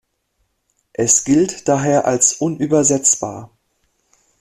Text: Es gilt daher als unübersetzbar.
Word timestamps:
Es 0.93 1.25
gilt 1.25 1.67
daher 1.67 2.05
als 2.07 2.33
unübersetzbar. 2.33 3.51